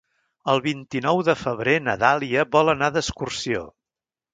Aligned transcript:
El 0.53 0.61
vint-i-nou 0.67 1.21
de 1.29 1.37
febrer 1.43 1.77
na 1.91 1.97
Dàlia 2.07 2.49
vol 2.59 2.77
anar 2.77 2.95
d'excursió. 2.99 3.67